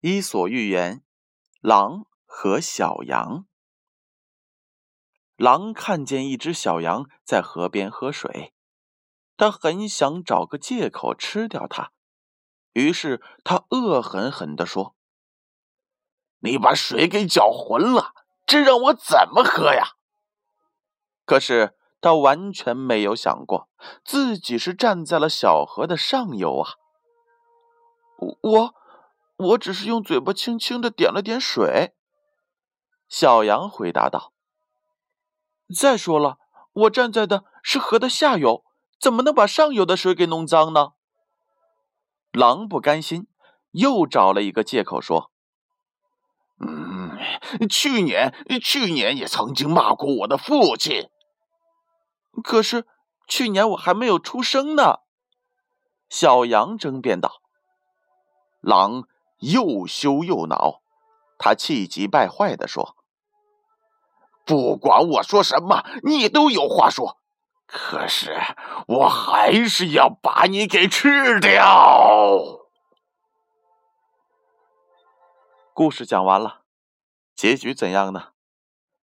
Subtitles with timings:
[0.00, 1.02] 伊索寓言：
[1.60, 3.46] 狼和小羊。
[5.34, 8.54] 狼看见一只小羊在河边喝水，
[9.36, 11.90] 他很想找个借口吃掉它，
[12.74, 14.94] 于是他恶狠狠地说
[16.42, 18.14] ：“你把水给搅浑了，
[18.46, 19.96] 这让我怎么喝呀？”
[21.26, 23.68] 可是他完全没有想过，
[24.04, 26.70] 自己是站在了小河的上游啊！
[28.42, 28.77] 我。
[29.38, 31.94] 我只是用嘴巴轻轻的点了点水，
[33.08, 34.32] 小羊回答道。
[35.72, 36.38] 再说了，
[36.72, 38.64] 我站在的是河的下游，
[38.98, 40.94] 怎么能把上游的水给弄脏呢？
[42.32, 43.28] 狼不甘心，
[43.70, 45.30] 又找了一个借口说
[46.58, 47.16] ：“嗯，
[47.68, 51.08] 去年，去年也曾经骂过我的父亲。
[52.42, 52.86] 可是
[53.28, 54.96] 去年我还没有出生呢。”
[56.10, 57.40] 小羊争辩道。
[58.60, 59.06] 狼。
[59.38, 60.82] 又羞又恼，
[61.38, 62.96] 他气急败坏地说
[64.44, 67.18] ：“不管我说什么，你都有话说。
[67.66, 68.34] 可是
[68.86, 72.64] 我还是要把你给吃掉。”
[75.74, 76.62] 故事讲完了，
[77.36, 78.32] 结局怎样呢？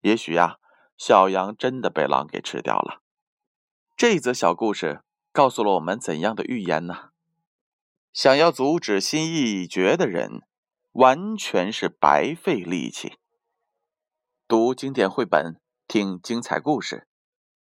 [0.00, 0.58] 也许呀，
[0.96, 3.00] 小羊真的被狼给吃掉了。
[3.96, 7.10] 这则小故事告诉了我们怎样的寓言呢？
[8.20, 10.42] 想要阻止心意已决的人，
[10.90, 13.16] 完全是白费力气。
[14.48, 17.06] 读经典绘本，听精彩故事，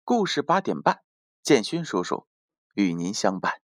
[0.05, 1.03] 故事八点半，
[1.43, 2.27] 建勋叔叔
[2.73, 3.61] 与您相伴。